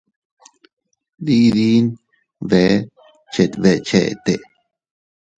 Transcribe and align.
Diidin 1.25 1.85
bee 2.49 2.73
chet 3.33 3.51
beʼe 3.61 3.73
chete. 3.87 4.33